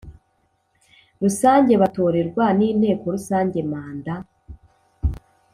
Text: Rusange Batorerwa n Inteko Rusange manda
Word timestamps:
Rusange 1.21 1.73
Batorerwa 1.81 2.45
n 2.57 2.59
Inteko 2.69 3.05
Rusange 3.15 3.59
manda 3.71 4.15